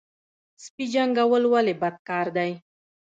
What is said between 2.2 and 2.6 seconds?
دی؟